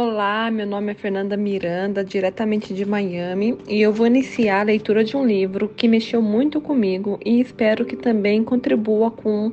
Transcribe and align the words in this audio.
Olá, 0.00 0.48
meu 0.48 0.64
nome 0.64 0.92
é 0.92 0.94
Fernanda 0.94 1.36
Miranda, 1.36 2.04
diretamente 2.04 2.72
de 2.72 2.84
Miami, 2.84 3.58
e 3.66 3.80
eu 3.82 3.92
vou 3.92 4.06
iniciar 4.06 4.60
a 4.60 4.62
leitura 4.62 5.02
de 5.02 5.16
um 5.16 5.26
livro 5.26 5.68
que 5.68 5.88
mexeu 5.88 6.22
muito 6.22 6.60
comigo 6.60 7.18
e 7.26 7.40
espero 7.40 7.84
que 7.84 7.96
também 7.96 8.44
contribua 8.44 9.10
com 9.10 9.50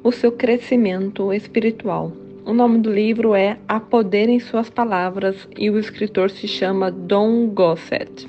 o 0.00 0.12
seu 0.12 0.30
crescimento 0.30 1.32
espiritual. 1.32 2.12
O 2.46 2.54
nome 2.54 2.78
do 2.78 2.92
livro 2.92 3.34
é 3.34 3.58
A 3.66 3.80
Poder 3.80 4.28
em 4.28 4.38
Suas 4.38 4.70
Palavras 4.70 5.48
e 5.58 5.68
o 5.68 5.76
escritor 5.76 6.30
se 6.30 6.46
chama 6.46 6.92
Don 6.92 7.48
Gossett. 7.48 8.28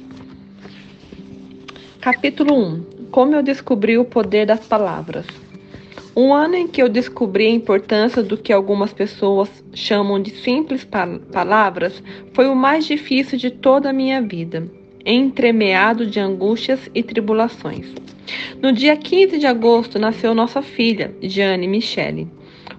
Capítulo 2.01 2.55
1 2.55 2.83
Como 3.11 3.35
eu 3.35 3.43
descobri 3.43 3.95
o 3.95 4.05
poder 4.05 4.47
das 4.47 4.65
palavras. 4.65 5.27
Um 6.21 6.33
ano 6.33 6.55
em 6.55 6.67
que 6.67 6.83
eu 6.83 6.89
descobri 6.89 7.47
a 7.47 7.49
importância 7.49 8.21
do 8.21 8.35
que 8.35 8.51
algumas 8.51 8.91
pessoas 8.91 9.49
chamam 9.73 10.21
de 10.21 10.31
simples 10.31 10.85
palavras 11.31 12.03
foi 12.33 12.45
o 12.47 12.53
mais 12.53 12.85
difícil 12.85 13.37
de 13.37 13.49
toda 13.49 13.89
a 13.89 13.93
minha 13.93 14.21
vida, 14.21 14.69
entremeado 15.05 16.05
de 16.05 16.19
angústias 16.19 16.91
e 16.93 17.01
tribulações. 17.01 17.93
No 18.61 18.73
dia 18.73 18.97
15 18.97 19.37
de 19.37 19.47
agosto 19.47 19.97
nasceu 19.97 20.35
nossa 20.35 20.61
filha, 20.61 21.15
Jane 21.21 21.69
Michele. 21.69 22.27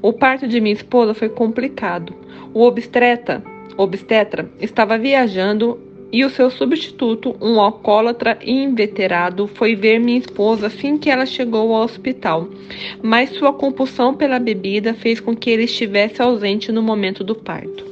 O 0.03 0.13
parto 0.13 0.47
de 0.47 0.61
minha 0.61 0.75
esposa 0.75 1.15
foi 1.15 1.31
complicado. 1.31 2.15
O 2.53 2.61
obstetra, 2.65 3.43
obstetra 3.75 4.51
estava 4.61 4.99
viajando 4.99 5.81
e 6.13 6.25
o 6.25 6.31
seu 6.31 6.51
substituto, 6.51 7.37
um 7.41 7.61
alcoólatra 7.61 8.39
inveterado, 8.45 9.47
foi 9.47 9.77
ver 9.77 9.99
minha 9.99 10.19
esposa 10.19 10.67
assim 10.67 10.99
que 10.99 11.09
ela 11.09 11.25
chegou 11.25 11.75
ao 11.75 11.85
hospital, 11.85 12.49
mas 13.03 13.31
sua 13.31 13.53
compulsão 13.53 14.15
pela 14.15 14.39
bebida 14.39 14.95
fez 14.95 15.21
com 15.21 15.37
que 15.37 15.51
ele 15.51 15.65
estivesse 15.65 16.21
ausente 16.21 16.73
no 16.73 16.83
momento 16.83 17.23
do 17.23 17.35
parto. 17.35 17.85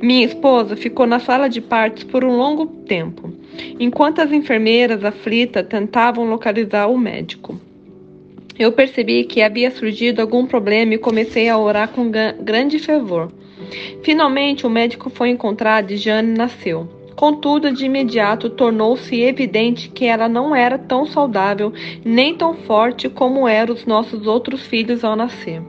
Minha 0.00 0.24
esposa 0.24 0.74
ficou 0.76 1.06
na 1.06 1.18
sala 1.18 1.48
de 1.48 1.60
partos 1.60 2.04
por 2.04 2.24
um 2.24 2.36
longo 2.36 2.66
tempo, 2.66 3.32
enquanto 3.78 4.20
as 4.20 4.32
enfermeiras 4.32 5.04
aflitas 5.04 5.66
tentavam 5.66 6.28
localizar 6.28 6.86
o 6.86 6.98
médico. 6.98 7.60
Eu 8.58 8.72
percebi 8.72 9.24
que 9.24 9.42
havia 9.42 9.70
surgido 9.70 10.20
algum 10.20 10.46
problema 10.46 10.94
e 10.94 10.98
comecei 10.98 11.48
a 11.48 11.58
orar 11.58 11.88
com 11.88 12.10
grande 12.10 12.78
fervor. 12.78 13.32
Finalmente, 14.02 14.66
o 14.66 14.70
médico 14.70 15.08
foi 15.10 15.30
encontrado 15.30 15.90
e 15.92 15.96
Jane 15.96 16.36
nasceu. 16.36 16.99
Contudo, 17.20 17.70
de 17.70 17.84
imediato 17.84 18.48
tornou-se 18.48 19.14
evidente 19.20 19.90
que 19.90 20.06
ela 20.06 20.26
não 20.26 20.56
era 20.56 20.78
tão 20.78 21.04
saudável 21.04 21.70
nem 22.02 22.34
tão 22.34 22.54
forte 22.54 23.10
como 23.10 23.46
eram 23.46 23.74
os 23.74 23.84
nossos 23.84 24.26
outros 24.26 24.62
filhos 24.62 25.04
ao 25.04 25.14
nascer. 25.14 25.60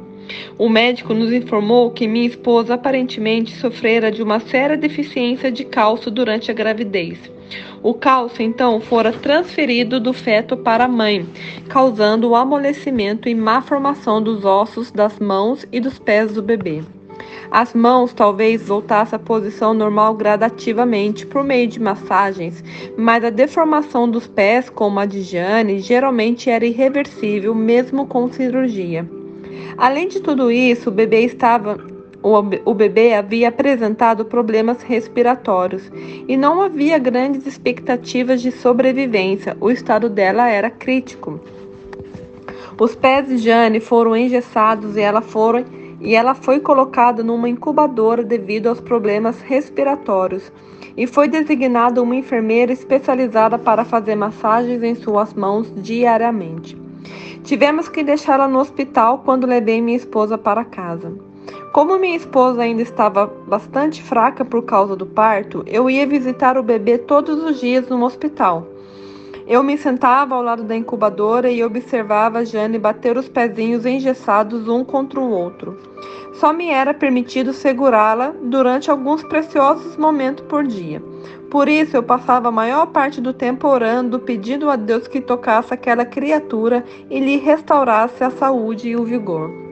O 0.57 0.69
médico 0.69 1.13
nos 1.13 1.33
informou 1.33 1.91
que 1.91 2.07
minha 2.07 2.25
esposa 2.25 2.75
aparentemente 2.75 3.53
sofrera 3.57 4.09
de 4.09 4.23
uma 4.23 4.39
séria 4.39 4.77
deficiência 4.77 5.51
de 5.51 5.65
cálcio 5.65 6.09
durante 6.09 6.49
a 6.49 6.53
gravidez. 6.53 7.19
O 7.83 7.93
cálcio 7.93 8.41
então 8.41 8.79
fora 8.79 9.11
transferido 9.11 9.99
do 9.99 10.13
feto 10.13 10.55
para 10.55 10.85
a 10.85 10.87
mãe, 10.87 11.27
causando 11.67 12.29
o 12.29 12.35
amolecimento 12.37 13.27
e 13.27 13.35
má 13.35 13.61
formação 13.61 14.23
dos 14.23 14.45
ossos 14.45 14.89
das 14.89 15.19
mãos 15.19 15.65
e 15.69 15.81
dos 15.81 15.99
pés 15.99 16.33
do 16.33 16.41
bebê. 16.41 16.81
As 17.49 17.73
mãos 17.73 18.13
talvez 18.13 18.61
voltassem 18.61 19.15
à 19.15 19.19
posição 19.19 19.73
normal 19.73 20.15
gradativamente 20.15 21.25
por 21.25 21.43
meio 21.43 21.67
de 21.67 21.79
massagens, 21.79 22.63
mas 22.97 23.23
a 23.23 23.29
deformação 23.29 24.09
dos 24.09 24.27
pés, 24.27 24.69
como 24.69 24.99
a 24.99 25.05
de 25.05 25.21
Jane, 25.21 25.79
geralmente 25.79 26.49
era 26.49 26.65
irreversível 26.65 27.53
mesmo 27.53 28.05
com 28.05 28.31
cirurgia. 28.31 29.09
Além 29.77 30.07
de 30.07 30.19
tudo 30.19 30.51
isso, 30.51 30.89
o 30.89 30.93
bebê 30.93 31.21
estava 31.21 31.77
o 32.23 32.73
bebê 32.73 33.13
havia 33.15 33.49
apresentado 33.49 34.23
problemas 34.25 34.83
respiratórios 34.83 35.91
e 36.27 36.37
não 36.37 36.61
havia 36.61 36.99
grandes 36.99 37.47
expectativas 37.47 38.41
de 38.41 38.51
sobrevivência. 38.51 39.57
O 39.59 39.71
estado 39.71 40.07
dela 40.07 40.47
era 40.47 40.69
crítico. 40.69 41.39
Os 42.79 42.95
pés 42.95 43.27
de 43.27 43.37
Jane 43.37 43.79
foram 43.79 44.15
engessados 44.15 44.95
e 44.95 45.01
ela 45.01 45.21
foram 45.21 45.65
e 46.01 46.15
ela 46.15 46.33
foi 46.33 46.59
colocada 46.59 47.23
numa 47.23 47.47
incubadora 47.47 48.23
devido 48.23 48.67
aos 48.67 48.81
problemas 48.81 49.39
respiratórios 49.41 50.51
e 50.97 51.07
foi 51.07 51.27
designada 51.27 52.01
uma 52.01 52.15
enfermeira 52.15 52.73
especializada 52.73 53.57
para 53.57 53.85
fazer 53.85 54.15
massagens 54.15 54.83
em 54.83 54.95
suas 54.95 55.33
mãos 55.33 55.71
diariamente. 55.77 56.77
Tivemos 57.43 57.87
que 57.87 58.03
deixá-la 58.03 58.47
no 58.47 58.59
hospital 58.59 59.19
quando 59.19 59.47
levei 59.47 59.81
minha 59.81 59.97
esposa 59.97 60.37
para 60.37 60.65
casa. 60.65 61.11
Como 61.71 61.97
minha 61.97 62.17
esposa 62.17 62.61
ainda 62.61 62.81
estava 62.81 63.27
bastante 63.47 64.03
fraca 64.03 64.43
por 64.43 64.63
causa 64.63 64.95
do 64.95 65.05
parto, 65.05 65.63
eu 65.65 65.89
ia 65.89 66.05
visitar 66.05 66.57
o 66.57 66.63
bebê 66.63 66.97
todos 66.97 67.41
os 67.43 67.59
dias 67.59 67.87
no 67.87 68.03
hospital. 68.03 68.67
Eu 69.47 69.63
me 69.63 69.77
sentava 69.77 70.35
ao 70.35 70.41
lado 70.41 70.63
da 70.63 70.75
incubadora 70.75 71.49
e 71.49 71.63
observava 71.63 72.45
Jane 72.45 72.77
bater 72.77 73.17
os 73.17 73.27
pezinhos 73.27 73.85
engessados 73.85 74.67
um 74.67 74.83
contra 74.83 75.19
o 75.19 75.31
outro. 75.31 75.77
Só 76.33 76.53
me 76.53 76.69
era 76.69 76.93
permitido 76.93 77.53
segurá-la 77.53 78.33
durante 78.43 78.89
alguns 78.89 79.23
preciosos 79.23 79.97
momentos 79.97 80.45
por 80.47 80.65
dia. 80.65 81.01
Por 81.49 81.67
isso, 81.67 81.97
eu 81.97 82.03
passava 82.03 82.47
a 82.47 82.51
maior 82.51 82.87
parte 82.87 83.19
do 83.19 83.33
tempo 83.33 83.67
orando, 83.67 84.19
pedindo 84.19 84.69
a 84.69 84.75
Deus 84.75 85.07
que 85.07 85.19
tocasse 85.19 85.73
aquela 85.73 86.05
criatura 86.05 86.85
e 87.09 87.19
lhe 87.19 87.37
restaurasse 87.37 88.23
a 88.23 88.29
saúde 88.29 88.89
e 88.89 88.95
o 88.95 89.03
vigor. 89.03 89.70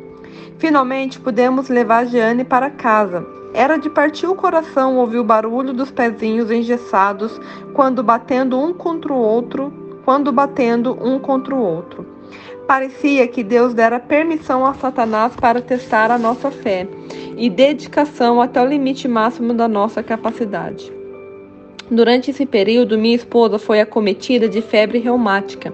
Finalmente, 0.59 1.20
pudemos 1.20 1.70
levar 1.70 2.06
Jane 2.06 2.44
para 2.44 2.70
casa 2.70 3.25
era 3.53 3.78
de 3.78 3.90
partir 3.90 4.28
o 4.28 4.36
coração 4.36 4.97
ouvir 4.97 5.20
o 5.20 5.24
barulho 5.24 5.74
dos 5.74 5.90
pezinhos 5.90 6.52
engessados 6.52 7.40
quando 7.74 8.03
batendo 8.03 8.59
um 8.59 8.74
contra 8.74 9.12
o 9.12 9.18
outro, 9.18 9.74
quando 10.06 10.31
batendo 10.31 10.97
um 11.02 11.18
contra 11.18 11.56
o 11.56 11.59
outro. 11.59 12.06
Parecia 12.68 13.28
que 13.28 13.44
Deus 13.44 13.74
dera 13.74 14.00
permissão 14.00 14.64
a 14.66 14.75
Satanás 14.75 15.36
para 15.36 15.62
testar 15.62 16.12
a 16.12 16.20
nossa 16.20 16.52
fé 16.52 16.88
e 17.36 17.50
dedicação 17.50 18.40
até 18.40 18.62
o 18.62 18.66
limite 18.66 19.08
máximo 19.08 19.53
da 19.53 19.68
nossa 19.68 20.03
capacidade. 20.03 20.98
Durante 21.91 22.29
esse 22.29 22.45
período, 22.45 23.00
minha 23.00 23.16
esposa 23.16 23.57
foi 23.57 23.81
acometida 23.81 24.47
de 24.47 24.61
febre 24.61 25.00
reumática. 25.00 25.73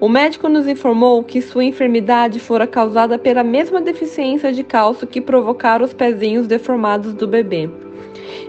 O 0.00 0.08
médico 0.08 0.48
nos 0.48 0.66
informou 0.66 1.22
que 1.22 1.40
sua 1.40 1.62
enfermidade 1.62 2.40
fora 2.40 2.66
causada 2.66 3.16
pela 3.16 3.44
mesma 3.44 3.80
deficiência 3.80 4.52
de 4.52 4.64
cálcio 4.64 5.06
que 5.06 5.20
provocara 5.20 5.84
os 5.84 5.92
pezinhos 5.92 6.48
deformados 6.48 7.14
do 7.14 7.28
bebê. 7.28 7.70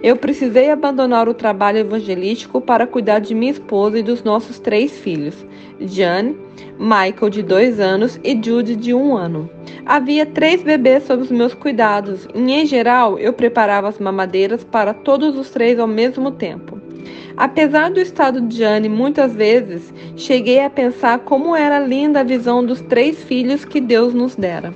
Eu 0.02 0.16
precisei 0.18 0.72
abandonar 0.72 1.30
o 1.30 1.36
trabalho 1.36 1.78
evangelístico 1.78 2.60
para 2.60 2.88
cuidar 2.88 3.20
de 3.20 3.36
minha 3.36 3.52
esposa 3.52 4.00
e 4.00 4.04
dos 4.04 4.24
nossos 4.24 4.58
três 4.58 4.98
filhos, 4.98 5.46
Jane, 5.80 6.36
Michael, 6.80 7.30
de 7.30 7.44
dois 7.44 7.80
anos, 7.80 8.20
e 8.24 8.34
Judy, 8.44 8.76
de 8.76 8.94
um 8.94 9.16
ano. 9.16 9.48
Havia 9.86 10.26
três 10.26 10.64
bebês 10.64 11.04
sob 11.04 11.22
os 11.22 11.32
meus 11.32 11.54
cuidados 11.54 12.28
e, 12.34 12.52
em 12.52 12.66
geral, 12.66 13.20
eu 13.20 13.34
preparava 13.34 13.88
as 13.88 14.00
mamadeiras 14.00 14.64
para 14.64 14.94
todos 14.94 15.38
os 15.38 15.52
três 15.52 15.80
ao 15.80 15.88
mesmo 15.88 16.32
tempo. 16.32 16.73
Apesar 17.36 17.90
do 17.90 18.00
estado 18.00 18.40
de 18.42 18.58
Jane, 18.58 18.88
muitas 18.88 19.34
vezes 19.34 19.94
cheguei 20.16 20.64
a 20.64 20.70
pensar 20.70 21.20
como 21.20 21.56
era 21.56 21.80
linda 21.80 22.20
a 22.20 22.24
visão 22.24 22.64
dos 22.64 22.80
três 22.82 23.24
filhos 23.24 23.66
que 23.66 23.82
Deus 23.82 24.14
nos 24.14 24.36
dera. 24.36 24.74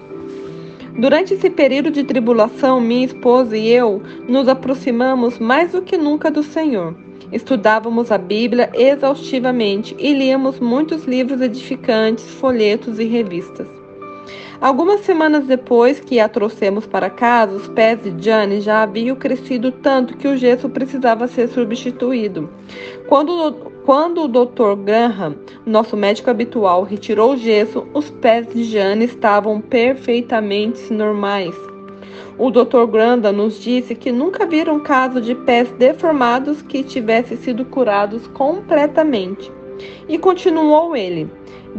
Durante 0.97 1.35
esse 1.35 1.49
período 1.51 1.91
de 1.91 2.03
tribulação, 2.03 2.81
minha 2.81 3.05
esposa 3.05 3.55
e 3.55 3.69
eu 3.69 4.01
nos 4.27 4.47
aproximamos 4.47 5.37
mais 5.37 5.71
do 5.71 5.83
que 5.83 5.95
nunca 5.95 6.31
do 6.31 6.41
Senhor. 6.41 6.95
Estudávamos 7.31 8.11
a 8.11 8.17
Bíblia 8.17 8.71
exaustivamente 8.73 9.95
e 9.99 10.11
líamos 10.13 10.59
muitos 10.59 11.05
livros 11.05 11.41
edificantes, 11.41 12.25
folhetos 12.25 12.97
e 12.99 13.03
revistas. 13.03 13.76
Algumas 14.59 15.01
semanas 15.01 15.45
depois 15.45 15.99
que 15.99 16.19
a 16.19 16.27
trouxemos 16.27 16.87
para 16.87 17.11
casa, 17.11 17.55
os 17.55 17.67
pés 17.67 18.01
de 18.01 18.13
Jane 18.23 18.59
já 18.59 18.81
haviam 18.81 19.15
crescido 19.15 19.71
tanto 19.71 20.17
que 20.17 20.27
o 20.27 20.35
gesso 20.35 20.67
precisava 20.67 21.27
ser 21.27 21.47
substituído. 21.49 22.49
Quando, 23.07 23.53
quando 23.85 24.23
o 24.23 24.27
Dr. 24.27 24.75
Graham, 24.83 25.35
nosso 25.63 25.95
médico 25.95 26.31
habitual, 26.31 26.81
retirou 26.81 27.33
o 27.33 27.37
gesso, 27.37 27.87
os 27.93 28.09
pés 28.09 28.47
de 28.47 28.63
Jane 28.63 29.05
estavam 29.05 29.61
perfeitamente 29.61 30.91
normais. 30.91 31.55
O 32.39 32.49
Dr. 32.49 32.85
Granda 32.91 33.31
nos 33.31 33.59
disse 33.59 33.93
que 33.93 34.11
nunca 34.11 34.45
viram 34.45 34.79
caso 34.79 35.21
de 35.21 35.35
pés 35.35 35.71
deformados 35.71 36.63
que 36.63 36.83
tivessem 36.83 37.37
sido 37.37 37.63
curados 37.65 38.25
completamente. 38.27 39.51
E 40.07 40.17
continuou 40.17 40.95
ele. 40.95 41.29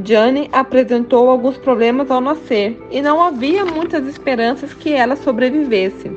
Jane 0.05 0.49
apresentou 0.52 1.29
alguns 1.29 1.56
problemas 1.56 2.11
ao 2.11 2.20
nascer 2.20 2.79
e 2.90 3.02
não 3.02 3.23
havia 3.23 3.64
muitas 3.64 4.06
esperanças 4.06 4.73
que 4.73 4.93
ela 4.93 5.17
sobrevivesse. 5.17 6.11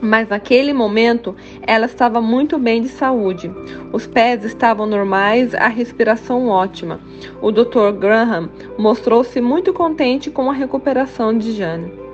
Mas 0.00 0.28
naquele 0.28 0.72
momento 0.72 1.34
ela 1.62 1.86
estava 1.86 2.20
muito 2.20 2.58
bem 2.58 2.82
de 2.82 2.88
saúde. 2.88 3.50
Os 3.92 4.06
pés 4.06 4.44
estavam 4.44 4.86
normais, 4.86 5.54
a 5.54 5.68
respiração 5.68 6.48
ótima. 6.48 7.00
O 7.40 7.50
Dr. 7.50 7.92
Graham 7.98 8.50
mostrou-se 8.76 9.40
muito 9.40 9.72
contente 9.72 10.30
com 10.30 10.50
a 10.50 10.54
recuperação 10.54 11.36
de 11.36 11.52
Jane. 11.52 12.04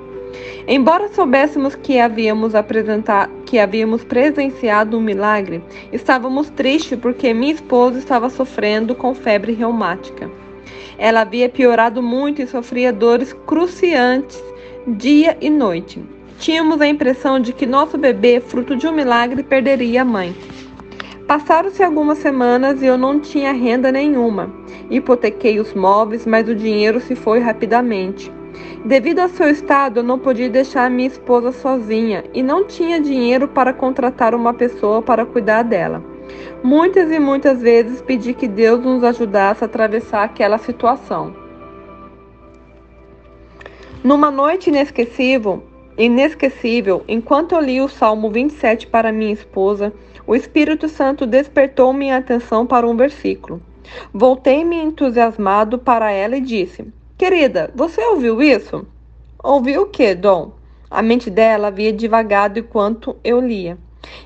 Embora 0.67 1.09
soubéssemos 1.09 1.75
que 1.75 1.99
havíamos 1.99 2.55
apresentar 2.55 3.29
que 3.45 3.59
havíamos 3.59 4.05
presenciado 4.05 4.97
um 4.97 5.01
milagre, 5.01 5.61
estávamos 5.91 6.49
tristes 6.49 6.97
porque 6.97 7.33
minha 7.33 7.53
esposa 7.53 7.97
estava 7.97 8.29
sofrendo 8.29 8.95
com 8.95 9.13
febre 9.13 9.51
reumática. 9.51 10.29
Ela 11.01 11.21
havia 11.21 11.49
piorado 11.49 11.99
muito 11.99 12.43
e 12.43 12.47
sofria 12.47 12.93
dores 12.93 13.33
cruciantes 13.47 14.39
dia 14.85 15.35
e 15.41 15.49
noite. 15.49 15.99
Tínhamos 16.37 16.79
a 16.79 16.85
impressão 16.85 17.39
de 17.39 17.53
que 17.53 17.65
nosso 17.65 17.97
bebê, 17.97 18.39
fruto 18.39 18.75
de 18.75 18.87
um 18.87 18.91
milagre, 18.91 19.41
perderia 19.41 20.03
a 20.03 20.05
mãe. 20.05 20.35
Passaram-se 21.25 21.81
algumas 21.81 22.19
semanas 22.19 22.83
e 22.83 22.85
eu 22.85 22.99
não 22.99 23.19
tinha 23.19 23.51
renda 23.51 23.91
nenhuma. 23.91 24.53
Hipotequei 24.91 25.59
os 25.59 25.73
móveis, 25.73 26.27
mas 26.27 26.47
o 26.47 26.53
dinheiro 26.53 26.99
se 26.99 27.15
foi 27.15 27.39
rapidamente. 27.39 28.31
Devido 28.85 29.21
ao 29.21 29.29
seu 29.29 29.49
estado, 29.49 30.01
eu 30.01 30.03
não 30.03 30.19
podia 30.19 30.51
deixar 30.51 30.87
minha 30.91 31.07
esposa 31.07 31.51
sozinha 31.51 32.23
e 32.31 32.43
não 32.43 32.63
tinha 32.63 33.01
dinheiro 33.01 33.47
para 33.47 33.73
contratar 33.73 34.35
uma 34.35 34.53
pessoa 34.53 35.01
para 35.01 35.25
cuidar 35.25 35.63
dela. 35.63 36.10
Muitas 36.63 37.11
e 37.11 37.19
muitas 37.19 37.61
vezes 37.61 38.01
pedi 38.01 38.33
que 38.33 38.47
Deus 38.47 38.83
nos 38.83 39.03
ajudasse 39.03 39.63
a 39.63 39.67
atravessar 39.67 40.23
aquela 40.23 40.57
situação. 40.57 41.35
Numa 44.03 44.31
noite 44.31 44.69
inesquecível, 44.69 45.63
inesquecível, 45.97 47.03
enquanto 47.07 47.53
eu 47.53 47.61
li 47.61 47.81
o 47.81 47.87
Salmo 47.87 48.29
27 48.29 48.87
para 48.87 49.11
minha 49.11 49.33
esposa, 49.33 49.93
o 50.25 50.35
Espírito 50.35 50.87
Santo 50.87 51.25
despertou 51.25 51.91
minha 51.93 52.17
atenção 52.17 52.65
para 52.65 52.87
um 52.87 52.95
versículo. 52.95 53.61
Voltei-me 54.13 54.77
entusiasmado 54.77 55.77
para 55.77 56.11
ela 56.11 56.37
e 56.37 56.41
disse: 56.41 56.85
Querida, 57.17 57.71
você 57.75 58.01
ouviu 58.05 58.41
isso? 58.41 58.87
Ouviu 59.43 59.83
o 59.83 59.85
que, 59.87 60.15
Dom? 60.15 60.53
A 60.89 61.01
mente 61.01 61.29
dela 61.29 61.67
havia 61.67 61.91
divagado 61.91 62.59
enquanto 62.59 63.15
eu 63.23 63.39
lia. 63.39 63.77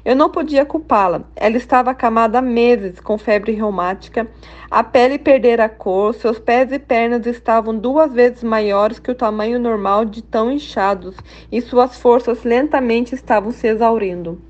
Eu 0.04 0.16
não 0.16 0.30
podia 0.30 0.66
culpá-la. 0.66 1.24
Ela 1.36 1.58
estava 1.58 1.92
acamada 1.92 2.40
há 2.40 2.42
meses 2.42 3.00
com 3.00 3.18
febre 3.18 3.52
reumática, 3.52 4.28
a 4.70 4.84
pele 4.84 5.18
perdera 5.18 5.66
a 5.66 5.70
cor, 5.70 6.14
seus 6.14 6.40
pés 6.40 6.72
e 6.72 6.80
pernas 6.80 7.26
estavam 7.26 7.78
duas 7.78 8.12
vezes 8.12 8.44
maiores 8.44 9.00
que 9.00 9.12
o 9.12 9.16
tamanho 9.16 9.60
normal 9.60 10.06
de 10.06 10.22
tão 10.22 10.52
inchados 10.52 11.16
e 11.52 11.62
suas 11.62 11.98
forças 11.98 12.44
lentamente 12.44 13.14
estavam 13.14 13.52
se 13.52 13.68
exaurindo. 13.68 14.42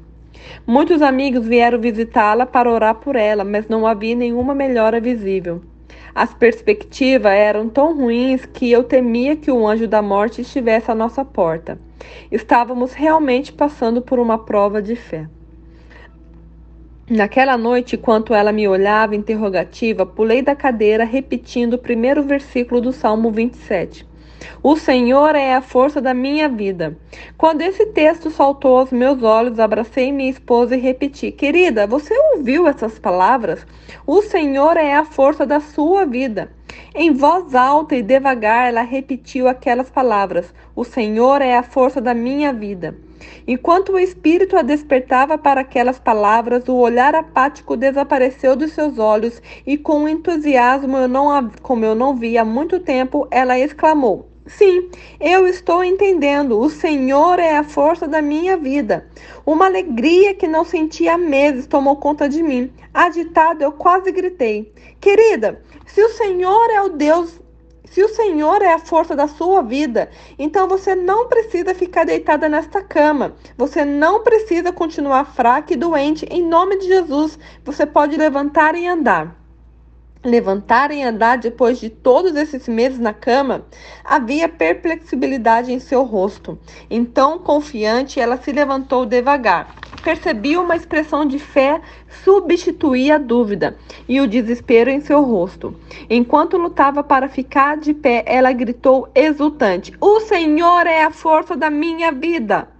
Muitos 0.65 1.01
amigos 1.01 1.45
vieram 1.45 1.79
visitá-la 1.79 2.45
para 2.45 2.71
orar 2.71 2.95
por 2.95 3.15
ela, 3.15 3.43
mas 3.43 3.67
não 3.67 3.85
havia 3.85 4.15
nenhuma 4.15 4.55
melhora 4.55 5.01
visível. 5.01 5.61
As 6.15 6.33
perspectivas 6.33 7.33
eram 7.33 7.67
tão 7.67 7.93
ruins 7.93 8.45
que 8.45 8.71
eu 8.71 8.85
temia 8.85 9.35
que 9.35 9.51
o 9.51 9.67
anjo 9.67 9.85
da 9.85 10.01
morte 10.01 10.39
estivesse 10.39 10.89
à 10.89 10.95
nossa 10.95 11.25
porta. 11.25 11.77
Estávamos 12.31 12.93
realmente 12.93 13.51
passando 13.51 14.01
por 14.01 14.17
uma 14.17 14.37
prova 14.37 14.81
de 14.81 14.95
fé. 14.95 15.27
Naquela 17.09 17.57
noite, 17.57 17.97
enquanto 17.97 18.33
ela 18.33 18.53
me 18.53 18.65
olhava 18.65 19.13
interrogativa, 19.13 20.05
pulei 20.05 20.41
da 20.41 20.55
cadeira 20.55 21.03
repetindo 21.03 21.73
o 21.73 21.77
primeiro 21.77 22.23
versículo 22.23 22.79
do 22.79 22.93
Salmo 22.93 23.29
27. 23.29 24.07
O 24.61 24.75
Senhor 24.75 25.35
é 25.35 25.53
a 25.53 25.61
força 25.61 26.01
da 26.01 26.13
minha 26.13 26.49
vida. 26.49 26.97
Quando 27.37 27.61
esse 27.61 27.85
texto 27.87 28.29
saltou 28.31 28.77
aos 28.77 28.91
meus 28.91 29.21
olhos, 29.21 29.59
abracei 29.59 30.11
minha 30.11 30.29
esposa 30.29 30.75
e 30.75 30.79
repeti: 30.79 31.31
Querida, 31.31 31.85
você 31.85 32.13
ouviu 32.33 32.67
essas 32.67 32.97
palavras? 32.97 33.65
O 34.05 34.21
Senhor 34.21 34.77
é 34.77 34.93
a 34.95 35.05
força 35.05 35.45
da 35.45 35.59
sua 35.59 36.05
vida. 36.05 36.51
Em 36.93 37.13
voz 37.13 37.53
alta 37.53 37.95
e 37.95 38.01
devagar, 38.01 38.67
ela 38.67 38.81
repetiu 38.81 39.47
aquelas 39.47 39.89
palavras: 39.89 40.53
O 40.75 40.83
Senhor 40.83 41.41
é 41.41 41.55
a 41.55 41.63
força 41.63 42.01
da 42.01 42.13
minha 42.13 42.51
vida. 42.51 42.95
Enquanto 43.47 43.93
o 43.93 43.99
espírito 43.99 44.57
a 44.57 44.61
despertava 44.61 45.37
para 45.37 45.61
aquelas 45.61 45.99
palavras, 45.99 46.67
o 46.67 46.75
olhar 46.75 47.13
apático 47.15 47.77
desapareceu 47.77 48.55
dos 48.55 48.71
seus 48.71 48.97
olhos 48.97 49.41
e, 49.65 49.77
com 49.77 50.07
entusiasmo 50.07 50.97
eu 50.97 51.07
não, 51.07 51.51
como 51.61 51.85
eu 51.85 51.95
não 51.95 52.15
via 52.15 52.41
há 52.41 52.45
muito 52.45 52.79
tempo, 52.79 53.27
ela 53.29 53.59
exclamou: 53.59 54.29
Sim, 54.47 54.91
eu 55.19 55.47
estou 55.47 55.83
entendendo. 55.83 56.59
O 56.59 56.69
Senhor 56.69 57.39
é 57.39 57.57
a 57.57 57.63
força 57.63 58.07
da 58.07 58.21
minha 58.21 58.55
vida. 58.55 59.07
Uma 59.43 59.65
alegria 59.65 60.35
que 60.35 60.47
não 60.47 60.63
sentia 60.63 61.15
há 61.15 61.17
meses 61.17 61.65
tomou 61.65 61.95
conta 61.95 62.29
de 62.29 62.43
mim. 62.43 62.71
Agitado, 62.93 63.63
eu 63.63 63.71
quase 63.71 64.11
gritei: 64.11 64.71
Querida, 65.01 65.61
se 65.87 65.99
o 66.01 66.09
Senhor 66.09 66.69
é 66.69 66.81
o 66.81 66.89
Deus, 66.89 67.39
se 67.89 68.03
o 68.03 68.09
Senhor 68.09 68.61
é 68.61 68.73
a 68.73 68.79
força 68.79 69.15
da 69.15 69.27
sua 69.27 69.61
vida, 69.61 70.09
então 70.37 70.67
você 70.67 70.95
não 70.95 71.27
precisa 71.27 71.73
ficar 71.73 72.05
deitada 72.05 72.49
nesta 72.49 72.81
cama. 72.81 73.35
Você 73.57 73.85
não 73.85 74.23
precisa 74.23 74.71
continuar 74.71 75.25
fraca 75.25 75.73
e 75.73 75.77
doente. 75.77 76.25
Em 76.29 76.45
nome 76.45 76.77
de 76.77 76.87
Jesus, 76.87 77.37
você 77.63 77.85
pode 77.85 78.17
levantar 78.17 78.75
e 78.75 78.87
andar 78.87 79.44
levantar 80.25 80.91
e 80.91 81.01
andar 81.01 81.37
depois 81.37 81.79
de 81.79 81.89
todos 81.89 82.35
esses 82.35 82.67
meses 82.67 82.99
na 82.99 83.13
cama, 83.13 83.65
havia 84.03 84.49
perplexibilidade 84.49 85.71
em 85.71 85.79
seu 85.79 86.03
rosto. 86.03 86.57
Então, 86.89 87.39
confiante, 87.39 88.19
ela 88.19 88.37
se 88.37 88.51
levantou 88.51 89.05
devagar. 89.05 89.75
Percebi 90.03 90.57
uma 90.57 90.75
expressão 90.75 91.25
de 91.25 91.39
fé 91.39 91.81
substituir 92.23 93.11
a 93.11 93.17
dúvida 93.17 93.77
e 94.07 94.19
o 94.21 94.27
desespero 94.27 94.89
em 94.89 95.01
seu 95.01 95.21
rosto. 95.23 95.75
Enquanto 96.09 96.57
lutava 96.57 97.03
para 97.03 97.27
ficar 97.27 97.77
de 97.77 97.93
pé, 97.93 98.23
ela 98.27 98.51
gritou 98.51 99.09
exultante: 99.15 99.93
O 99.99 100.19
Senhor 100.19 100.85
é 100.85 101.03
a 101.03 101.11
força 101.11 101.55
da 101.55 101.69
minha 101.69 102.11
vida! 102.11 102.74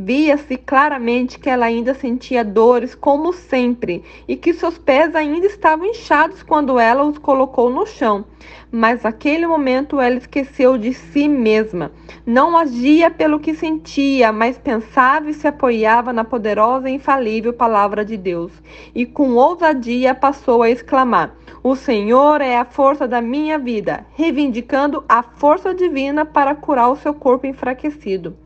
Via-se 0.00 0.56
claramente 0.56 1.40
que 1.40 1.50
ela 1.50 1.66
ainda 1.66 1.92
sentia 1.92 2.44
dores 2.44 2.94
como 2.94 3.32
sempre 3.32 4.04
e 4.28 4.36
que 4.36 4.54
seus 4.54 4.78
pés 4.78 5.12
ainda 5.12 5.44
estavam 5.44 5.86
inchados 5.86 6.40
quando 6.40 6.78
ela 6.78 7.02
os 7.02 7.18
colocou 7.18 7.68
no 7.68 7.84
chão. 7.84 8.24
Mas 8.70 9.02
naquele 9.02 9.44
momento 9.44 10.00
ela 10.00 10.14
esqueceu 10.14 10.78
de 10.78 10.94
si 10.94 11.26
mesma. 11.26 11.90
Não 12.24 12.56
agia 12.56 13.10
pelo 13.10 13.40
que 13.40 13.56
sentia, 13.56 14.30
mas 14.30 14.56
pensava 14.56 15.30
e 15.30 15.34
se 15.34 15.48
apoiava 15.48 16.12
na 16.12 16.22
poderosa 16.22 16.88
e 16.88 16.94
infalível 16.94 17.52
palavra 17.52 18.04
de 18.04 18.16
Deus. 18.16 18.52
E 18.94 19.04
com 19.04 19.34
ousadia 19.34 20.14
passou 20.14 20.62
a 20.62 20.70
exclamar: 20.70 21.34
O 21.60 21.74
Senhor 21.74 22.40
é 22.40 22.56
a 22.56 22.64
força 22.64 23.08
da 23.08 23.20
minha 23.20 23.58
vida, 23.58 24.06
reivindicando 24.14 25.04
a 25.08 25.24
força 25.24 25.74
divina 25.74 26.24
para 26.24 26.54
curar 26.54 26.88
o 26.88 26.96
seu 26.96 27.12
corpo 27.12 27.48
enfraquecido. 27.48 28.36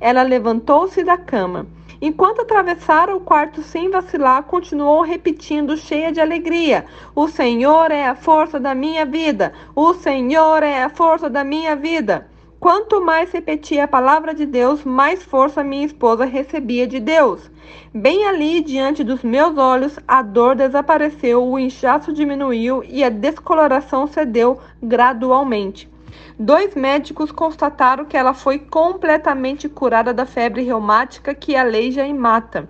Ela 0.00 0.22
levantou-se 0.22 1.02
da 1.02 1.16
cama. 1.16 1.66
Enquanto 2.00 2.42
atravessaram 2.42 3.16
o 3.16 3.20
quarto 3.20 3.62
sem 3.62 3.88
vacilar, 3.90 4.42
continuou 4.42 5.02
repetindo, 5.02 5.76
cheia 5.76 6.12
de 6.12 6.20
alegria: 6.20 6.84
O 7.14 7.28
Senhor 7.28 7.90
é 7.90 8.06
a 8.06 8.14
força 8.14 8.60
da 8.60 8.74
minha 8.74 9.06
vida! 9.06 9.52
O 9.74 9.94
Senhor 9.94 10.62
é 10.62 10.82
a 10.82 10.90
força 10.90 11.30
da 11.30 11.42
minha 11.42 11.74
vida! 11.74 12.28
Quanto 12.64 12.98
mais 12.98 13.30
repetia 13.30 13.84
a 13.84 13.88
palavra 13.88 14.34
de 14.34 14.46
Deus, 14.46 14.84
mais 14.84 15.22
força 15.22 15.62
minha 15.62 15.84
esposa 15.84 16.24
recebia 16.24 16.86
de 16.86 16.98
Deus. 16.98 17.50
Bem 17.92 18.26
ali, 18.26 18.62
diante 18.62 19.04
dos 19.04 19.22
meus 19.22 19.58
olhos, 19.58 19.98
a 20.08 20.22
dor 20.22 20.56
desapareceu, 20.56 21.46
o 21.46 21.58
inchaço 21.58 22.10
diminuiu 22.10 22.82
e 22.82 23.04
a 23.04 23.10
descoloração 23.10 24.06
cedeu 24.06 24.58
gradualmente. 24.82 25.92
Dois 26.38 26.74
médicos 26.74 27.30
constataram 27.30 28.04
que 28.04 28.16
ela 28.16 28.34
foi 28.34 28.58
completamente 28.58 29.68
curada 29.68 30.12
da 30.12 30.26
febre 30.26 30.62
reumática 30.62 31.34
que 31.34 31.54
aleija 31.54 32.06
e 32.06 32.12
mata. 32.12 32.68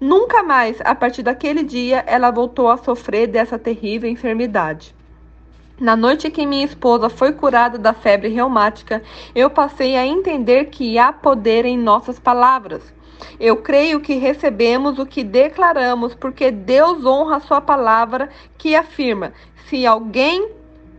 Nunca 0.00 0.42
mais, 0.42 0.80
a 0.80 0.94
partir 0.94 1.22
daquele 1.22 1.62
dia, 1.62 2.02
ela 2.06 2.30
voltou 2.30 2.70
a 2.70 2.76
sofrer 2.76 3.26
dessa 3.26 3.58
terrível 3.58 4.10
enfermidade. 4.10 4.94
Na 5.78 5.94
noite 5.96 6.30
que 6.30 6.46
minha 6.46 6.64
esposa 6.64 7.08
foi 7.08 7.32
curada 7.32 7.76
da 7.76 7.92
febre 7.92 8.28
reumática, 8.28 9.02
eu 9.34 9.50
passei 9.50 9.96
a 9.96 10.06
entender 10.06 10.66
que 10.66 10.98
há 10.98 11.12
poder 11.12 11.64
em 11.64 11.76
nossas 11.76 12.18
palavras. 12.18 12.82
Eu 13.38 13.56
creio 13.56 14.00
que 14.00 14.14
recebemos 14.14 14.98
o 14.98 15.06
que 15.06 15.22
declaramos, 15.22 16.14
porque 16.14 16.50
Deus 16.50 17.04
honra 17.04 17.36
a 17.36 17.40
sua 17.40 17.60
palavra 17.60 18.28
que 18.58 18.74
afirma: 18.74 19.32
se 19.68 19.86
alguém 19.86 20.50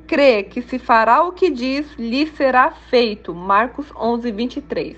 crê 0.08 0.44
que 0.44 0.62
se 0.62 0.78
fará 0.78 1.24
o 1.24 1.32
que 1.32 1.50
diz, 1.50 1.88
lhe 1.98 2.28
será 2.28 2.72
feito. 2.72 3.34
Marcos 3.34 3.92
11, 3.96 4.32
23. 4.32 4.98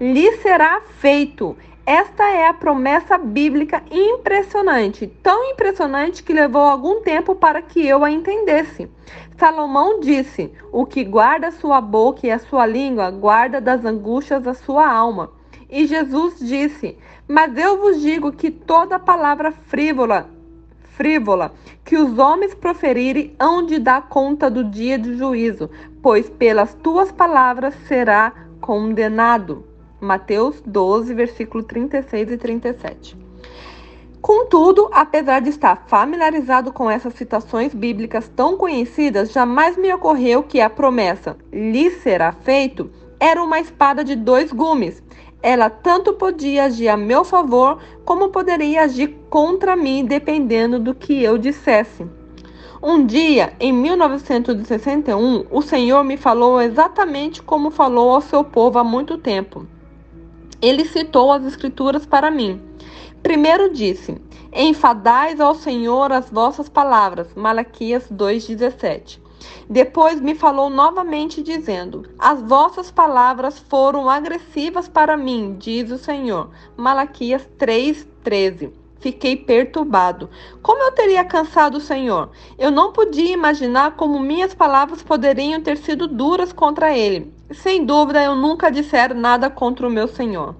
Lhe 0.00 0.32
será 0.38 0.80
feito. 0.98 1.56
Esta 1.84 2.30
é 2.30 2.46
a 2.46 2.54
promessa 2.54 3.18
bíblica 3.18 3.82
impressionante, 3.90 5.06
tão 5.20 5.50
impressionante 5.50 6.22
que 6.22 6.32
levou 6.32 6.62
algum 6.62 7.02
tempo 7.02 7.34
para 7.34 7.60
que 7.60 7.84
eu 7.84 8.04
a 8.04 8.10
entendesse. 8.10 8.88
Salomão 9.36 9.98
disse: 9.98 10.52
O 10.70 10.86
que 10.86 11.02
guarda 11.02 11.50
sua 11.50 11.80
boca 11.80 12.26
e 12.26 12.30
a 12.30 12.38
sua 12.38 12.66
língua, 12.66 13.10
guarda 13.10 13.60
das 13.60 13.84
angústias 13.84 14.46
a 14.46 14.54
sua 14.54 14.88
alma. 14.88 15.32
E 15.68 15.86
Jesus 15.86 16.38
disse: 16.38 16.96
Mas 17.26 17.56
eu 17.56 17.78
vos 17.78 18.00
digo 18.00 18.30
que 18.30 18.50
toda 18.50 18.98
palavra 18.98 19.50
frívola 19.50 20.30
frívola 20.96 21.52
que 21.84 21.96
os 21.96 22.18
homens 22.18 22.54
proferirem 22.54 23.34
hão 23.38 23.64
de 23.64 23.78
dar 23.78 24.08
conta 24.08 24.50
do 24.50 24.64
dia 24.64 24.98
de 24.98 25.16
juízo, 25.16 25.68
pois 26.02 26.28
pelas 26.28 26.74
tuas 26.74 27.10
palavras 27.10 27.74
será 27.86 28.32
condenado. 28.60 29.66
Mateus 30.00 30.60
12, 30.64 31.14
versículo 31.14 31.62
36 31.62 32.32
e 32.32 32.36
37. 32.36 33.16
Contudo, 34.20 34.88
apesar 34.92 35.40
de 35.40 35.50
estar 35.50 35.84
familiarizado 35.86 36.72
com 36.72 36.88
essas 36.88 37.14
citações 37.14 37.74
bíblicas 37.74 38.28
tão 38.28 38.56
conhecidas, 38.56 39.32
jamais 39.32 39.76
me 39.76 39.92
ocorreu 39.92 40.44
que 40.44 40.60
a 40.60 40.70
promessa 40.70 41.36
lhe 41.52 41.90
será 41.90 42.32
feito 42.32 42.90
era 43.22 43.40
uma 43.40 43.60
espada 43.60 44.02
de 44.02 44.16
dois 44.16 44.52
gumes. 44.52 45.00
Ela 45.42 45.68
tanto 45.68 46.12
podia 46.12 46.64
agir 46.64 46.88
a 46.88 46.96
meu 46.96 47.24
favor, 47.24 47.78
como 48.04 48.28
poderia 48.28 48.82
agir 48.82 49.08
contra 49.28 49.74
mim, 49.74 50.04
dependendo 50.04 50.78
do 50.78 50.94
que 50.94 51.22
eu 51.22 51.36
dissesse. 51.36 52.06
Um 52.80 53.06
dia, 53.06 53.52
em 53.60 53.72
1961, 53.72 55.46
o 55.50 55.62
Senhor 55.62 56.02
me 56.02 56.16
falou 56.16 56.60
exatamente 56.60 57.42
como 57.42 57.70
falou 57.70 58.10
ao 58.10 58.20
seu 58.20 58.42
povo 58.42 58.78
há 58.78 58.84
muito 58.84 59.18
tempo. 59.18 59.66
Ele 60.60 60.84
citou 60.84 61.32
as 61.32 61.44
Escrituras 61.44 62.04
para 62.06 62.30
mim. 62.30 62.60
Primeiro 63.22 63.72
disse: 63.72 64.20
Enfadais 64.52 65.40
ao 65.40 65.54
Senhor 65.54 66.10
as 66.10 66.28
vossas 66.28 66.68
palavras. 66.68 67.28
Malaquias 67.36 68.10
2:17. 68.10 69.21
Depois 69.68 70.20
me 70.20 70.34
falou 70.34 70.68
novamente 70.68 71.42
dizendo: 71.42 72.08
As 72.18 72.42
vossas 72.42 72.90
palavras 72.90 73.58
foram 73.58 74.08
agressivas 74.08 74.88
para 74.88 75.16
mim, 75.16 75.56
diz 75.58 75.90
o 75.90 75.98
Senhor. 75.98 76.50
Malaquias 76.76 77.48
3:13. 77.58 78.72
Fiquei 79.00 79.36
perturbado. 79.36 80.30
Como 80.62 80.80
eu 80.80 80.92
teria 80.92 81.24
cansado 81.24 81.78
o 81.78 81.80
Senhor? 81.80 82.30
Eu 82.56 82.70
não 82.70 82.92
podia 82.92 83.32
imaginar 83.32 83.96
como 83.96 84.20
minhas 84.20 84.54
palavras 84.54 85.02
poderiam 85.02 85.60
ter 85.60 85.76
sido 85.76 86.06
duras 86.06 86.52
contra 86.52 86.96
ele. 86.96 87.34
Sem 87.50 87.84
dúvida, 87.84 88.22
eu 88.22 88.36
nunca 88.36 88.70
dissera 88.70 89.12
nada 89.12 89.50
contra 89.50 89.88
o 89.88 89.90
meu 89.90 90.06
Senhor. 90.06 90.54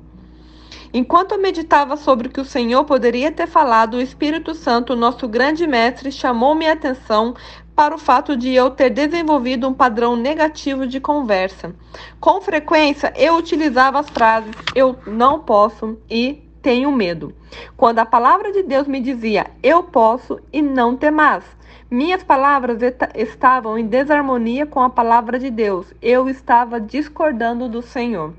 Enquanto 0.95 1.33
eu 1.33 1.41
meditava 1.41 1.97
sobre 1.97 2.29
o 2.29 2.31
que 2.31 2.41
o 2.41 2.45
Senhor 2.45 2.85
poderia 2.85 3.33
ter 3.33 3.47
falado, 3.47 3.95
o 3.95 4.01
Espírito 4.01 4.55
Santo, 4.55 4.95
nosso 4.95 5.27
grande 5.27 5.67
mestre, 5.67 6.13
chamou 6.13 6.55
minha 6.55 6.73
atenção 6.73 7.35
para 7.75 7.95
o 7.95 7.99
fato 7.99 8.37
de 8.37 8.53
eu 8.55 8.71
ter 8.71 8.91
desenvolvido 8.91 9.67
um 9.67 9.73
padrão 9.73 10.15
negativo 10.15 10.87
de 10.87 11.01
conversa. 11.01 11.75
Com 12.21 12.41
frequência, 12.41 13.13
eu 13.17 13.37
utilizava 13.37 13.99
as 13.99 14.11
frases 14.11 14.55
eu 14.75 14.97
não 15.07 15.41
posso 15.41 15.99
e 16.09 16.43
tenho 16.61 16.93
medo. 16.93 17.35
Quando 17.77 17.99
a 17.99 18.07
palavra 18.07 18.53
de 18.53 18.63
Deus 18.63 18.87
me 18.87 19.01
dizia 19.01 19.51
eu 19.63 19.83
posso 19.83 20.39
e 20.53 20.63
não 20.63 20.97
temas. 20.97 21.45
Minhas 21.91 22.23
palavras 22.23 22.79
estavam 23.15 23.77
em 23.77 23.87
desarmonia 23.87 24.65
com 24.65 24.81
a 24.81 24.89
palavra 24.89 25.39
de 25.39 25.51
Deus. 25.51 25.93
Eu 26.01 26.29
estava 26.29 26.81
discordando 26.81 27.69
do 27.69 27.83
Senhor. 27.83 28.33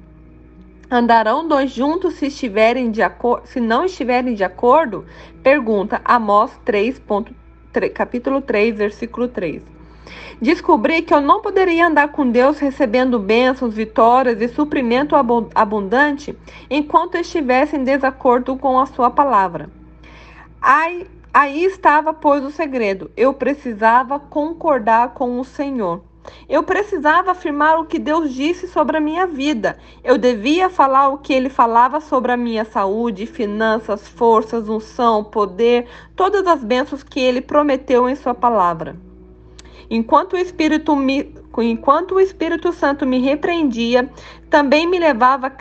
Andarão 0.90 1.48
dois 1.48 1.72
juntos 1.72 2.16
se 2.16 2.28
estiverem 2.28 2.92
de 2.92 3.02
se 3.46 3.60
não 3.60 3.86
estiverem 3.86 4.34
de 4.34 4.44
acordo? 4.44 5.06
Pergunta 5.42 6.02
Amós 6.04 6.52
3, 7.74 7.92
capítulo 7.92 8.39
3, 8.39 8.77
versículo 8.77 9.27
3. 9.27 9.62
Descobri 10.42 11.01
que 11.01 11.13
eu 11.13 11.22
não 11.22 11.42
poderia 11.42 11.88
andar 11.88 12.10
com 12.10 12.30
Deus 12.30 12.60
recebendo 12.60 13.18
bênçãos, 13.18 13.74
vitórias 13.74 14.42
e 14.42 14.48
suprimento 14.48 15.15
abundante 15.15 16.38
enquanto 16.70 17.15
estivesse 17.15 17.75
em 17.75 17.84
desacordo 17.84 18.56
com 18.58 18.80
a 18.80 18.86
sua 18.86 19.10
palavra. 19.10 19.70
Aí, 20.62 21.08
aí 21.34 21.63
estava, 21.65 22.13
pois, 22.13 22.44
o 22.44 22.51
segredo. 22.51 23.10
Eu 23.18 23.34
precisava 23.34 24.20
concordar 24.20 25.13
com 25.13 25.39
o 25.39 25.44
Senhor. 25.44 26.01
Eu 26.48 26.63
precisava 26.63 27.32
afirmar 27.32 27.80
o 27.80 27.86
que 27.86 28.00
Deus 28.00 28.34
disse 28.34 28.68
sobre 28.68 28.98
a 28.98 29.01
minha 29.01 29.27
vida. 29.27 29.77
Eu 30.03 30.18
devia 30.18 30.70
falar 30.70 31.10
o 31.10 31.18
que 31.18 31.34
ele 31.34 31.50
falava 31.50 32.00
sobre 32.00 32.32
a 32.32 32.38
minha 32.38 32.65
saúde, 32.65 33.25
finanças, 33.25 34.08
forças, 34.08 34.70
unção, 34.70 35.24
poder, 35.24 35.88
todas 36.15 36.46
as 36.48 36.63
bênçãos 36.63 37.03
que 37.03 37.20
ele 37.20 37.42
prometeu 37.42 38.10
em 38.10 38.15
sua 38.15 38.34
palavra. 38.34 38.96
Enquanto 39.89 40.34
o 40.34 40.38
Espírito 40.38 40.96
me, 40.96 41.36
enquanto 41.60 42.15
o 42.15 42.20
Espírito 42.20 42.72
Santo 42.72 43.06
me 43.06 43.20
repreendia, 43.20 44.10
também 44.50 44.88
me 44.88 44.98
levava 44.98 45.48
a 45.48 45.51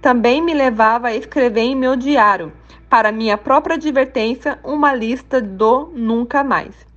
também 0.00 0.40
me 0.40 0.54
levava 0.54 1.08
a 1.08 1.14
escrever 1.14 1.60
em 1.60 1.76
meu 1.76 1.94
diário, 1.94 2.52
para 2.88 3.12
minha 3.12 3.36
própria 3.36 3.76
advertência, 3.76 4.58
uma 4.64 4.94
lista 4.94 5.42
do 5.42 5.92
nunca 5.94 6.42
mais. 6.42 6.89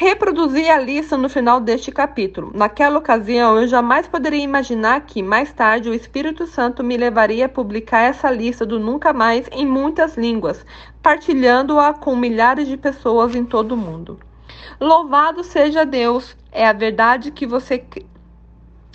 Reproduzi 0.00 0.66
a 0.66 0.78
lista 0.78 1.14
no 1.14 1.28
final 1.28 1.60
deste 1.60 1.92
capítulo. 1.92 2.50
Naquela 2.54 2.98
ocasião, 2.98 3.60
eu 3.60 3.68
jamais 3.68 4.08
poderia 4.08 4.42
imaginar 4.42 5.02
que, 5.02 5.22
mais 5.22 5.52
tarde, 5.52 5.90
o 5.90 5.94
Espírito 5.94 6.46
Santo 6.46 6.82
me 6.82 6.96
levaria 6.96 7.44
a 7.44 7.48
publicar 7.50 8.00
essa 8.04 8.30
lista 8.30 8.64
do 8.64 8.80
nunca 8.80 9.12
mais 9.12 9.46
em 9.52 9.66
muitas 9.66 10.16
línguas, 10.16 10.64
partilhando-a 11.02 11.92
com 11.92 12.16
milhares 12.16 12.66
de 12.66 12.78
pessoas 12.78 13.34
em 13.34 13.44
todo 13.44 13.72
o 13.72 13.76
mundo. 13.76 14.18
Louvado 14.80 15.44
seja 15.44 15.84
Deus! 15.84 16.34
É 16.50 16.66
a 16.66 16.72
verdade 16.72 17.30
que 17.30 17.46
você. 17.46 17.84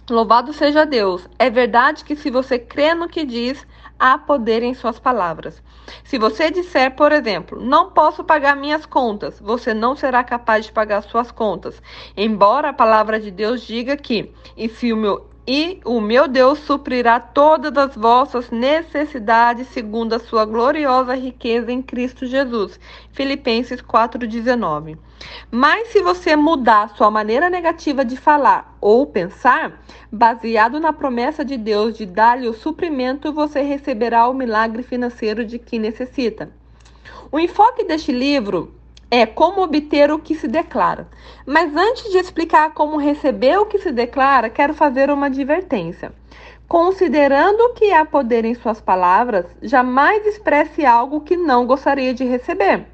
Louvado 0.10 0.54
seja 0.54 0.88
Deus! 0.88 1.30
É 1.38 1.52
verdade 1.52 2.04
que, 2.04 2.16
se 2.16 2.32
você 2.32 2.58
crê 2.58 2.96
no 2.96 3.08
que 3.08 3.24
diz, 3.24 3.64
há 4.00 4.18
poder 4.18 4.64
em 4.64 4.74
suas 4.74 5.00
palavras. 5.00 5.62
Se 6.04 6.18
você 6.18 6.50
disser, 6.52 6.96
por 6.96 7.12
exemplo, 7.12 7.60
não 7.60 7.92
posso 7.92 8.24
pagar 8.24 8.56
minhas 8.56 8.86
contas, 8.86 9.40
você 9.40 9.74
não 9.74 9.96
será 9.96 10.24
capaz 10.24 10.66
de 10.66 10.72
pagar 10.72 11.02
suas 11.04 11.32
contas. 11.32 11.82
Embora 12.16 12.70
a 12.70 12.74
palavra 12.74 13.20
de 13.20 13.32
Deus 13.32 13.62
diga 13.62 13.96
que, 13.96 14.32
e 14.58 14.68
se 14.70 14.92
o 14.92 14.98
meu 14.98 15.35
e 15.48 15.80
o 15.86 16.02
meu 16.02 16.28
Deus 16.28 16.60
suprirá 16.60 17.20
todas 17.20 17.78
as 17.78 17.96
vossas 17.96 18.50
necessidades 18.50 19.68
segundo 19.68 20.14
a 20.14 20.20
sua 20.20 20.44
gloriosa 20.44 21.14
riqueza 21.16 21.72
em 21.72 21.82
Cristo 21.82 22.26
Jesus. 22.26 22.80
Filipenses 23.12 23.82
4:19. 23.82 24.98
Mas 25.52 25.90
se 25.90 26.02
você 26.02 26.36
mudar 26.36 26.96
sua 26.96 27.12
maneira 27.12 27.50
negativa 27.50 28.04
de 28.04 28.18
falar 28.18 28.76
ou 28.82 29.06
pensar, 29.06 29.84
baseado 30.12 30.80
na 30.80 30.92
promessa 30.92 31.46
de 31.46 31.58
Deus 31.58 31.96
de 31.96 32.06
dar-lhe 32.06 32.48
o 32.48 32.54
suprimento, 32.54 33.32
você 33.32 33.62
receberá 33.62 34.28
o 34.28 34.34
milagre 34.34 34.82
financeiro 34.82 35.46
de 35.46 35.60
que 35.60 35.78
necessita. 35.78 36.50
O 37.32 37.40
enfoque 37.40 37.84
deste 37.84 38.12
livro 38.12 38.74
é 39.10 39.26
como 39.26 39.62
obter 39.62 40.12
o 40.12 40.20
que 40.20 40.36
se 40.36 40.48
declara. 40.48 41.08
Mas 41.46 41.76
antes 41.76 42.12
de 42.12 42.18
explicar 42.18 42.74
como 42.74 42.98
receber 42.98 43.58
o 43.58 43.66
que 43.66 43.80
se 43.80 43.92
declara, 43.92 44.50
quero 44.50 44.74
fazer 44.74 45.10
uma 45.10 45.28
advertência. 45.28 46.12
Considerando 46.68 47.74
que 47.74 47.92
há 47.94 48.04
poder 48.04 48.44
em 48.44 48.56
suas 48.56 48.82
palavras, 48.82 49.46
jamais 49.62 50.26
expresse 50.26 50.86
algo 50.86 51.22
que 51.22 51.38
não 51.38 51.68
gostaria 51.68 52.14
de 52.14 52.24
receber. 52.24 52.88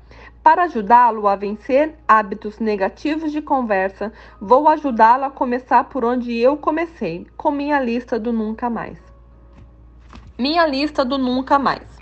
Para 0.44 0.64
ajudá-lo 0.64 1.28
a 1.28 1.36
vencer 1.36 1.96
hábitos 2.08 2.60
negativos 2.60 3.32
de 3.32 3.42
conversa, 3.42 4.12
vou 4.42 4.68
ajudá-lo 4.68 5.26
a 5.26 5.30
começar 5.30 5.84
por 5.86 6.04
onde 6.04 6.36
eu 6.38 6.58
comecei, 6.58 7.28
com 7.38 7.52
minha 7.52 7.80
lista 7.80 8.20
do 8.20 8.34
nunca 8.34 8.70
mais. 8.70 8.98
Minha 10.38 10.66
lista 10.66 11.06
do 11.06 11.18
nunca 11.18 11.60
mais. 11.60 12.01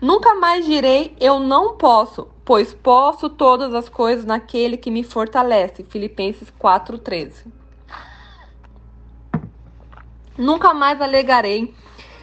Nunca 0.00 0.34
mais 0.34 0.64
direi 0.64 1.16
eu 1.20 1.40
não 1.40 1.76
posso, 1.76 2.28
pois 2.44 2.72
posso 2.72 3.28
todas 3.28 3.74
as 3.74 3.88
coisas 3.88 4.24
naquele 4.24 4.76
que 4.76 4.90
me 4.90 5.02
fortalece. 5.02 5.84
Filipenses 5.88 6.50
4:13. 6.58 7.46
Nunca 10.36 10.72
mais 10.72 11.00
alegarei 11.00 11.74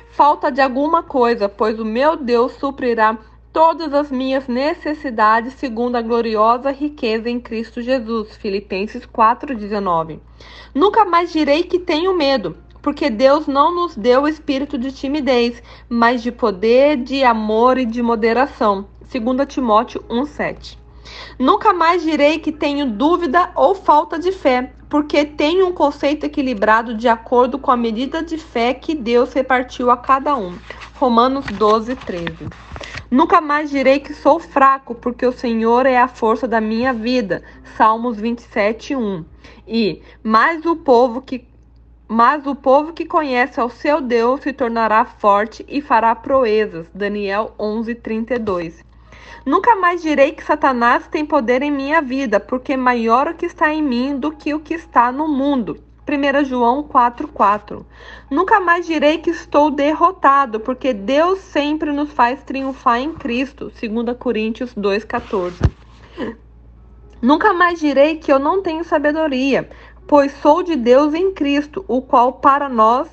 falta 0.10 0.50
de 0.50 0.62
alguma 0.62 1.04
coisa, 1.04 1.50
pois 1.50 1.78
o 1.78 1.84
meu 1.84 2.16
Deus 2.16 2.54
suprirá 2.54 3.18
todas 3.52 3.94
as 3.94 4.10
minhas 4.10 4.48
necessidades 4.48 5.54
segundo 5.54 5.96
a 5.96 6.02
gloriosa 6.02 6.72
riqueza 6.72 7.30
em 7.30 7.40
Cristo 7.40 7.82
Jesus. 7.82 8.36
Filipenses 8.38 9.06
4:19. 9.06 10.20
Nunca 10.74 11.06
mais 11.06 11.32
direi 11.32 11.64
que 11.64 11.80
tenho 11.80 12.16
medo, 12.16 12.58
porque 12.86 13.10
Deus 13.10 13.48
não 13.48 13.74
nos 13.74 13.96
deu 13.96 14.22
o 14.22 14.28
espírito 14.28 14.78
de 14.78 14.92
timidez, 14.92 15.60
mas 15.90 16.22
de 16.22 16.32
poder, 16.32 16.98
de 16.98 17.24
amor 17.24 17.80
e 17.80 17.84
de 17.84 18.00
moderação. 18.00 18.86
2 19.12 19.48
Timóteo 19.48 20.06
1:7. 20.08 20.78
Nunca 21.40 21.74
mais 21.74 22.04
direi 22.04 22.38
que 22.38 22.52
tenho 22.52 22.92
dúvida 22.92 23.50
ou 23.56 23.74
falta 23.74 24.20
de 24.20 24.32
fé, 24.32 24.72
porque 24.88 25.26
tenho 25.26 25.66
um 25.66 25.72
conceito 25.72 26.28
equilibrado 26.28 26.94
de 26.94 27.08
acordo 27.08 27.58
com 27.58 27.72
a 27.72 27.76
medida 27.76 28.22
de 28.22 28.38
fé 28.38 28.72
que 28.76 28.94
Deus 28.94 29.34
repartiu 29.34 29.90
a 29.90 29.98
cada 29.98 30.38
um. 30.38 30.56
Romanos 30.94 31.48
12, 31.48 31.96
13. 31.96 32.50
Nunca 33.10 33.42
mais 33.42 33.72
direi 33.72 34.00
que 34.00 34.14
sou 34.14 34.40
fraco, 34.40 34.94
porque 34.94 35.26
o 35.26 35.32
Senhor 35.32 35.88
é 35.88 35.98
a 35.98 36.08
força 36.08 36.48
da 36.48 36.62
minha 36.62 36.94
vida. 36.94 37.42
Salmos 37.76 38.18
27, 38.18 38.96
1. 38.96 39.26
E, 39.68 40.04
mais 40.24 40.64
o 40.68 40.76
povo 40.76 41.20
que 41.20 41.48
mas 42.08 42.46
o 42.46 42.56
povo 42.56 42.94
que 42.94 43.06
conhece 43.06 43.60
ao 43.60 43.70
seu 43.70 44.00
Deus 44.00 44.42
se 44.42 44.54
tornará 44.54 45.06
forte 45.06 45.66
e 45.68 45.82
fará 45.82 46.14
proezas. 46.16 46.88
Daniel 46.94 47.54
11:32. 47.58 48.84
Nunca 49.46 49.76
mais 49.76 50.02
direi 50.02 50.32
que 50.32 50.44
Satanás 50.44 51.08
tem 51.08 51.26
poder 51.26 51.62
em 51.62 51.72
minha 51.72 52.02
vida, 52.02 52.40
porque 52.40 52.76
maior 52.76 53.28
o 53.28 53.34
que 53.34 53.46
está 53.46 53.74
em 53.74 53.82
mim 53.82 54.18
do 54.18 54.32
que 54.32 54.54
o 54.54 54.60
que 54.60 54.74
está 54.74 55.12
no 55.12 55.28
mundo. 55.28 55.78
1 56.08 56.46
João 56.46 56.84
4,4. 56.84 57.84
Nunca 58.30 58.60
mais 58.60 58.86
direi 58.86 59.18
que 59.18 59.32
estou 59.32 59.72
derrotado, 59.72 60.60
porque 60.60 60.94
Deus 60.94 61.40
sempre 61.40 61.92
nos 61.92 62.12
faz 62.12 62.44
triunfar 62.44 63.00
em 63.00 63.14
Cristo. 63.14 63.72
2 63.72 64.18
Coríntios 64.18 64.74
2,14. 64.76 65.54
Nunca 67.22 67.54
mais 67.54 67.80
direi 67.80 68.18
que 68.18 68.32
eu 68.32 68.38
não 68.38 68.62
tenho 68.62 68.84
sabedoria, 68.84 69.68
pois 70.08 70.32
sou 70.42 70.64
de 70.64 70.76
Deus 70.76 71.14
em 71.14 71.34
Cristo, 71.34 71.84
o 71.88 72.02
qual 72.02 72.34
para 72.34 72.70
nós 72.70 73.08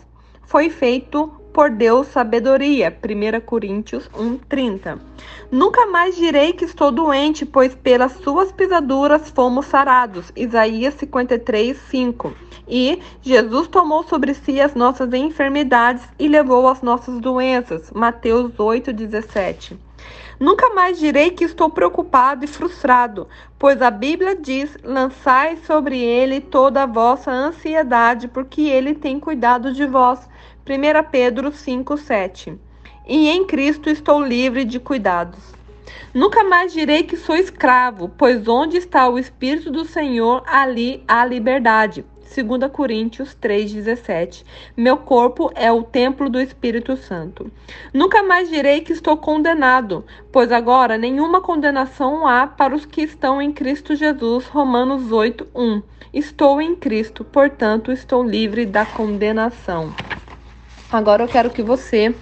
foi 0.45 0.69
feito 0.71 1.33
por 1.53 1.71
Deus 1.71 2.07
sabedoria. 2.09 2.91
1 2.91 3.41
Coríntios 3.45 4.09
1:30. 4.15 4.99
Nunca 5.51 5.87
mais 5.87 6.17
direi 6.17 6.53
que 6.53 6.65
estou 6.65 6.91
doente, 6.91 7.45
pois 7.45 7.75
pelas 7.75 8.13
suas 8.13 8.51
pisaduras 8.51 9.31
fomos 9.31 9.67
sarados. 9.67 10.33
Isaías 10.35 10.95
53:5. 10.95 12.33
E 12.67 13.01
Jesus 13.21 13.69
tomou 13.69 14.03
sobre 14.05 14.35
si 14.35 14.61
as 14.61 14.75
nossas 14.75 15.13
enfermidades 15.13 16.05
e 16.19 16.27
levou 16.27 16.67
as 16.69 16.81
nossas 16.81 17.21
doenças. 17.21 17.91
Mateus 17.91 18.53
8:17. 18.57 19.77
Nunca 20.43 20.75
mais 20.75 20.99
direi 20.99 21.31
que 21.31 21.45
estou 21.45 21.71
preocupado 21.71 22.45
e 22.45 22.49
frustrado, 22.49 23.29
pois 23.57 23.81
a 23.81 23.93
Bíblia 23.93 24.35
diz: 24.35 24.77
lançai 24.83 25.57
sobre 25.59 25.97
ele 26.01 26.41
toda 26.41 26.83
a 26.83 26.87
vossa 26.87 27.31
ansiedade, 27.31 28.27
porque 28.27 28.63
ele 28.63 28.93
tem 28.93 29.21
cuidado 29.21 29.73
de 29.73 29.87
vós. 29.87 30.29
1 30.69 31.11
Pedro 31.13 31.53
5,7 31.53 32.59
E 33.07 33.29
em 33.29 33.47
Cristo 33.47 33.89
estou 33.89 34.21
livre 34.21 34.65
de 34.65 34.81
cuidados. 34.81 35.55
Nunca 36.13 36.43
mais 36.43 36.73
direi 36.73 37.05
que 37.05 37.17
sou 37.17 37.37
escravo, 37.37 38.09
pois 38.09 38.49
onde 38.49 38.79
está 38.79 39.09
o 39.09 39.21
Espírito 39.21 39.71
do 39.71 39.85
Senhor, 39.85 40.43
ali 40.45 41.05
há 41.07 41.25
liberdade. 41.25 42.05
2 42.35 42.71
Coríntios 42.73 43.37
3,17. 43.41 44.45
Meu 44.75 44.97
corpo 44.97 45.51
é 45.55 45.71
o 45.71 45.83
templo 45.83 46.31
do 46.31 46.41
Espírito 46.41 46.97
Santo. 46.97 47.51
Nunca 47.93 48.23
mais 48.23 48.49
direi 48.49 48.81
que 48.81 48.93
estou 48.93 49.17
condenado, 49.19 50.05
pois 50.31 50.51
agora 50.51 50.97
nenhuma 50.97 51.43
condenação 51.43 52.27
há 52.27 52.47
para 52.47 52.75
os 52.75 52.87
que 52.87 53.03
estão 53.03 53.43
em 53.43 53.53
Cristo 53.53 53.95
Jesus. 53.95 54.47
Romanos 54.47 55.11
8:1. 55.11 55.83
Estou 56.13 56.61
em 56.61 56.75
Cristo, 56.75 57.25
portanto, 57.25 57.93
estou 57.93 58.23
livre 58.23 58.65
da 58.65 58.87
condenação. 58.87 59.95
Agora 60.93 61.25
eu 61.25 61.29
quero 61.29 61.49
que 61.49 61.63
você 61.63 62.15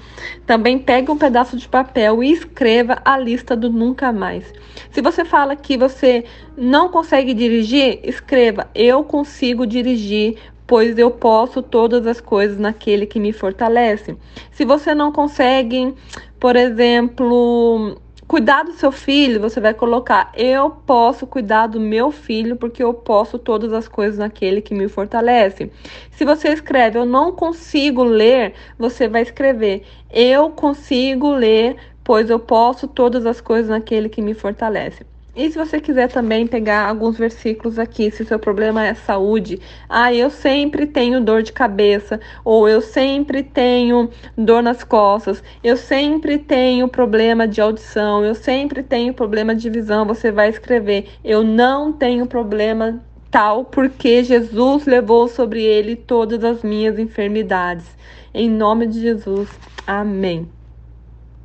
também 0.46 0.78
pegue 0.78 1.10
um 1.10 1.18
pedaço 1.18 1.56
de 1.56 1.68
papel 1.68 2.22
e 2.22 2.30
escreva 2.30 3.02
a 3.04 3.18
lista 3.18 3.56
do 3.56 3.68
nunca 3.68 4.12
mais. 4.12 4.44
Se 4.92 5.02
você 5.02 5.24
fala 5.24 5.56
que 5.56 5.76
você 5.76 6.24
não 6.56 6.88
consegue 6.88 7.34
dirigir, 7.34 7.98
escreva: 8.04 8.68
Eu 8.72 9.02
consigo 9.02 9.66
dirigir, 9.66 10.36
pois 10.68 10.96
eu 10.96 11.10
posso 11.10 11.60
todas 11.60 12.06
as 12.06 12.20
coisas 12.20 12.58
naquele 12.58 13.06
que 13.06 13.18
me 13.18 13.32
fortalece. 13.32 14.16
Se 14.52 14.64
você 14.64 14.94
não 14.94 15.10
consegue, 15.10 15.92
por 16.38 16.54
exemplo, 16.54 18.00
cuidar 18.30 18.62
do 18.62 18.72
seu 18.74 18.92
filho, 18.92 19.40
você 19.40 19.60
vai 19.60 19.74
colocar: 19.74 20.30
Eu 20.36 20.70
posso 20.70 21.26
cuidar 21.26 21.66
do 21.66 21.80
meu 21.80 22.12
filho 22.12 22.54
porque 22.54 22.80
eu 22.80 22.94
posso 22.94 23.40
todas 23.40 23.72
as 23.72 23.88
coisas 23.88 24.18
naquele 24.18 24.62
que 24.62 24.72
me 24.72 24.86
fortalece. 24.86 25.72
Se 26.12 26.24
você 26.24 26.50
escreve: 26.50 26.96
Eu 26.96 27.04
não 27.04 27.32
consigo 27.32 28.04
ler, 28.04 28.54
você 28.78 29.08
vai 29.08 29.22
escrever: 29.22 29.82
Eu 30.08 30.50
consigo 30.50 31.32
ler, 31.32 31.74
pois 32.04 32.30
eu 32.30 32.38
posso 32.38 32.86
todas 32.86 33.26
as 33.26 33.40
coisas 33.40 33.68
naquele 33.68 34.08
que 34.08 34.22
me 34.22 34.32
fortalece. 34.32 35.04
E 35.34 35.50
se 35.50 35.56
você 35.56 35.80
quiser 35.80 36.08
também 36.08 36.46
pegar 36.46 36.88
alguns 36.88 37.16
versículos 37.16 37.78
aqui, 37.78 38.10
se 38.10 38.22
o 38.22 38.26
seu 38.26 38.38
problema 38.38 38.84
é 38.84 38.94
saúde, 38.94 39.60
ah, 39.88 40.12
eu 40.12 40.28
sempre 40.28 40.86
tenho 40.86 41.20
dor 41.20 41.42
de 41.42 41.52
cabeça, 41.52 42.20
ou 42.44 42.68
eu 42.68 42.80
sempre 42.80 43.42
tenho 43.42 44.10
dor 44.36 44.62
nas 44.62 44.82
costas, 44.82 45.42
eu 45.62 45.76
sempre 45.76 46.36
tenho 46.36 46.88
problema 46.88 47.46
de 47.46 47.60
audição, 47.60 48.24
eu 48.24 48.34
sempre 48.34 48.82
tenho 48.82 49.14
problema 49.14 49.54
de 49.54 49.70
visão, 49.70 50.04
você 50.04 50.32
vai 50.32 50.48
escrever, 50.48 51.08
eu 51.24 51.44
não 51.44 51.92
tenho 51.92 52.26
problema 52.26 53.00
tal, 53.30 53.64
porque 53.64 54.24
Jesus 54.24 54.84
levou 54.84 55.28
sobre 55.28 55.62
ele 55.62 55.94
todas 55.94 56.42
as 56.42 56.64
minhas 56.64 56.98
enfermidades. 56.98 57.86
Em 58.34 58.50
nome 58.50 58.86
de 58.86 59.00
Jesus, 59.00 59.48
amém. 59.86 60.59